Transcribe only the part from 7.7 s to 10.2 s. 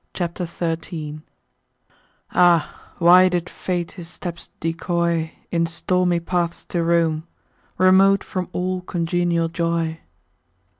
Remote from all congenial joy!